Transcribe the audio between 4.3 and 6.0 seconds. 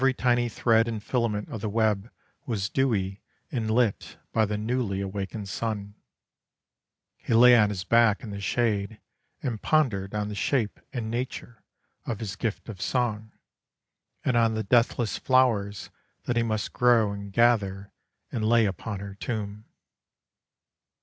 by the newly awakened sun.